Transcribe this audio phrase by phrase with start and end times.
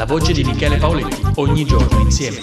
[0.00, 2.38] La voce di Michele Paoletti, ogni giorno insieme.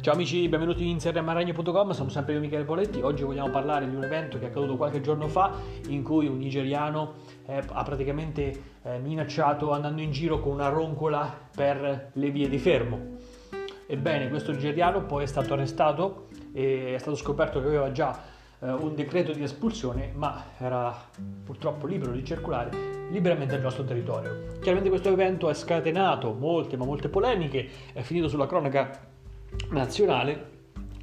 [0.00, 3.00] Ciao amici, benvenuti in serramaragno.com, sono sempre io Michele Poletti.
[3.00, 5.54] Oggi vogliamo parlare di un evento che è accaduto qualche giorno fa
[5.88, 7.14] in cui un nigeriano
[7.46, 12.58] eh, ha praticamente eh, minacciato andando in giro con una roncola per le vie di
[12.58, 13.16] fermo.
[13.88, 18.70] Ebbene, questo nigeriano poi è stato arrestato e è stato scoperto che aveva già eh,
[18.70, 20.94] un decreto di espulsione, ma era
[21.44, 24.58] purtroppo libero di circolare liberamente nel nostro territorio.
[24.60, 28.98] Chiaramente questo evento ha scatenato molte, ma molte polemiche, è finito sulla cronaca
[29.70, 30.54] nazionale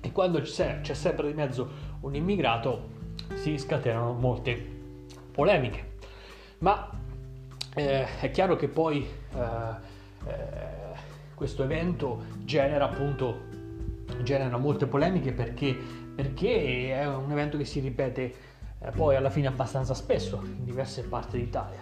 [0.02, 2.90] e quando c'è, c'è sempre di mezzo un immigrato
[3.36, 4.72] si scatenano molte
[5.32, 5.92] polemiche.
[6.60, 6.90] Ma
[7.76, 10.34] eh, è chiaro che poi eh, eh,
[11.34, 13.52] questo evento genera appunto
[14.22, 15.76] genera molte polemiche perché,
[16.16, 18.34] perché è un evento che si ripete
[18.80, 21.82] eh, poi alla fine abbastanza spesso in diverse parti d'Italia.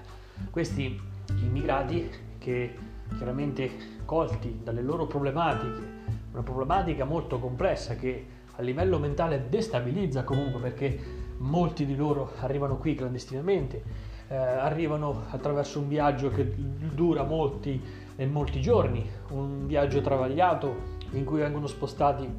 [0.49, 0.99] Questi
[1.41, 2.73] immigrati che
[3.15, 5.99] chiaramente colti dalle loro problematiche,
[6.31, 10.99] una problematica molto complessa che a livello mentale destabilizza comunque perché
[11.37, 13.83] molti di loro arrivano qui clandestinamente,
[14.27, 17.81] eh, arrivano attraverso un viaggio che dura molti
[18.15, 22.29] e molti giorni, un viaggio travagliato in cui vengono spostati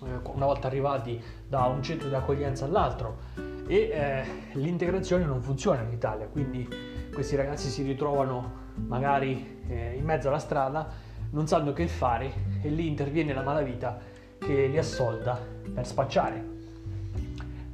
[0.00, 3.18] una volta arrivati da un centro di accoglienza all'altro
[3.66, 4.24] e eh,
[4.54, 6.68] l'integrazione non funziona in Italia, quindi
[7.12, 10.88] questi ragazzi si ritrovano magari eh, in mezzo alla strada,
[11.30, 12.32] non sanno che fare
[12.62, 13.98] e lì interviene la malavita
[14.38, 15.38] che li assolda
[15.74, 16.56] per spacciare.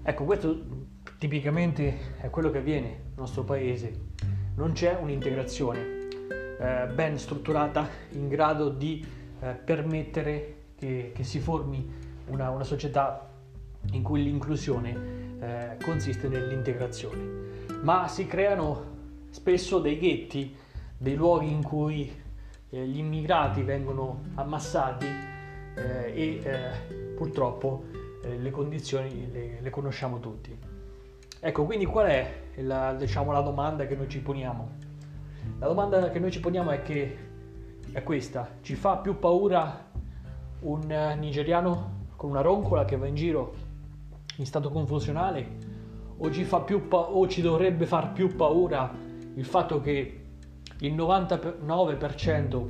[0.03, 0.83] Ecco, questo
[1.19, 4.13] tipicamente è quello che avviene nel nostro paese.
[4.57, 6.09] Non c'è un'integrazione
[6.59, 9.05] eh, ben strutturata in grado di
[9.41, 11.91] eh, permettere che, che, si formi
[12.27, 13.29] una, una, società
[13.93, 14.97] in cui l'inclusione
[15.41, 17.43] eh, consiste nell'integrazione.
[17.83, 18.93] Ma si creano
[19.31, 20.57] spesso dei ghetti,
[20.97, 22.11] dei luoghi in cui
[22.71, 30.57] eh, gli immigrati vengono ammassati eh, e eh, purtroppo le condizioni le, le conosciamo tutti.
[31.41, 34.71] Ecco, quindi qual è la, diciamo, la domanda che noi ci poniamo?
[35.59, 37.19] La domanda che noi ci poniamo è che
[37.93, 39.91] è questa, ci fa più paura
[40.61, 43.55] un eh, nigeriano con una roncola che va in giro
[44.37, 45.47] in stato confusionale
[46.17, 48.91] o ci, pa- o ci dovrebbe far più paura
[49.35, 50.25] il fatto che
[50.79, 52.67] il 99%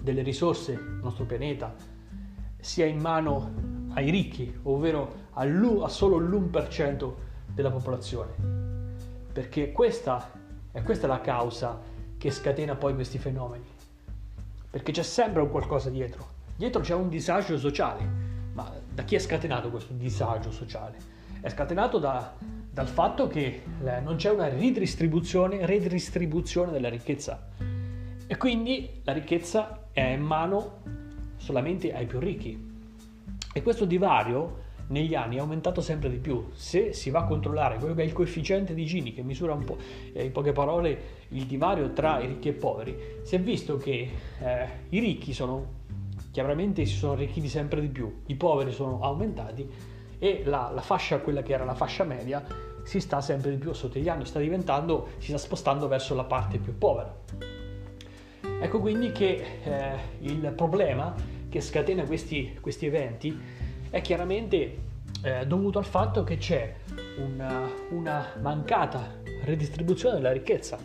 [0.00, 1.74] delle risorse del nostro pianeta
[2.58, 3.52] sia in mano
[3.92, 7.12] ai ricchi, ovvero a solo l'1%
[7.52, 8.32] della popolazione.
[9.30, 10.30] Perché questa
[10.72, 11.78] è questa la causa
[12.16, 13.66] che scatena poi questi fenomeni.
[14.70, 16.26] Perché c'è sempre un qualcosa dietro.
[16.56, 18.29] Dietro c'è un disagio sociale.
[19.00, 20.98] Da chi è scatenato questo disagio sociale?
[21.40, 22.34] È scatenato da,
[22.70, 27.48] dal fatto che eh, non c'è una ridistribuzione, redistribuzione della ricchezza.
[28.26, 30.82] E quindi la ricchezza è in mano
[31.38, 32.62] solamente ai più ricchi.
[33.54, 36.50] E questo divario negli anni è aumentato sempre di più.
[36.52, 39.64] Se si va a controllare quello che è il coefficiente di Gini, che misura un
[39.64, 39.78] po',
[40.12, 43.78] eh, in poche parole, il divario tra i ricchi e i poveri, si è visto
[43.78, 45.78] che eh, i ricchi sono
[46.40, 49.68] chiaramente si sono arricchiti sempre di più, i poveri sono aumentati
[50.18, 52.42] e la, la fascia, quella che era la fascia media,
[52.82, 56.24] si sta sempre di più sotto gli anni, sta diventando, si sta spostando verso la
[56.24, 57.14] parte più povera.
[58.62, 61.14] Ecco quindi che eh, il problema
[61.50, 63.38] che scatena questi, questi eventi
[63.90, 64.78] è chiaramente
[65.22, 66.74] eh, dovuto al fatto che c'è
[67.18, 70.78] una, una mancata redistribuzione della ricchezza.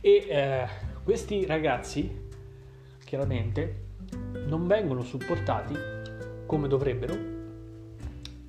[0.00, 0.68] E eh,
[1.02, 2.28] questi ragazzi,
[3.02, 3.83] chiaramente,
[4.46, 5.76] non vengono supportati
[6.46, 7.14] come dovrebbero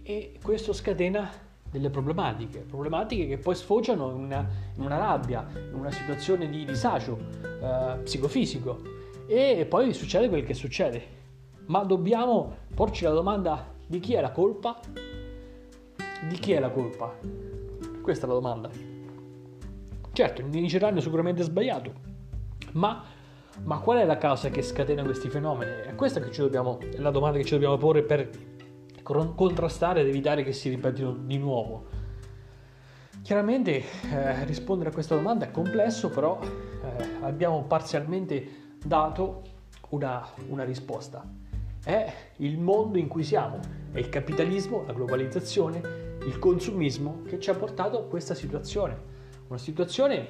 [0.03, 1.29] e questo scatena
[1.71, 6.63] delle problematiche, problematiche che poi sfociano in una, in una rabbia, in una situazione di
[6.63, 8.81] disagio eh, psicofisico
[9.27, 11.13] e poi succede quel che succede.
[11.65, 14.79] Ma dobbiamo porci la domanda di chi è la colpa?
[16.27, 17.11] Di chi è la colpa?
[18.01, 18.69] Questa è la domanda.
[20.13, 21.91] Certo, è sicuramente sbagliato,
[22.73, 23.03] ma,
[23.63, 25.71] ma, qual è la causa che scatena questi fenomeni?
[25.85, 28.29] È questa che ci dobbiamo, è la domanda che ci dobbiamo porre per
[29.03, 31.85] contrastare ed evitare che si ripetino di nuovo.
[33.21, 39.41] Chiaramente eh, rispondere a questa domanda è complesso, però eh, abbiamo parzialmente dato
[39.89, 41.25] una, una risposta
[41.85, 43.59] è il mondo in cui siamo,
[43.91, 49.13] è il capitalismo, la globalizzazione, il consumismo che ci ha portato a questa situazione.
[49.47, 50.27] Una situazione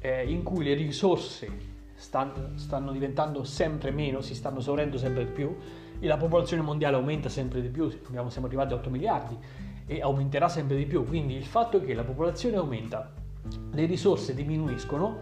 [0.00, 5.32] eh, in cui le risorse stanno, stanno, diventando sempre meno, si stanno esaurendo sempre di
[5.32, 5.54] più,
[6.00, 9.36] e la popolazione mondiale aumenta sempre di più, siamo arrivati a 8 miliardi
[9.86, 11.04] e aumenterà sempre di più.
[11.04, 13.12] Quindi il fatto che la popolazione aumenta,
[13.72, 15.18] le risorse diminuiscono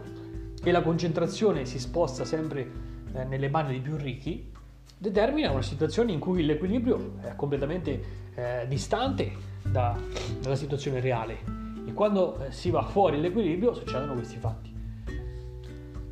[0.63, 2.71] e la concentrazione si sposta sempre
[3.13, 4.51] eh, nelle mani dei più ricchi,
[4.97, 8.03] determina una situazione in cui l'equilibrio è completamente
[8.35, 9.31] eh, distante
[9.63, 9.97] da,
[10.41, 11.37] dalla situazione reale
[11.85, 14.76] e quando eh, si va fuori l'equilibrio succedono questi fatti.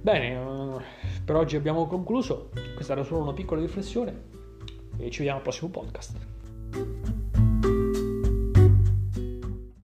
[0.06, 0.84] Bene, eh,
[1.26, 4.26] per oggi abbiamo concluso, questa era solo una piccola riflessione
[5.00, 6.35] e ci vediamo al prossimo podcast.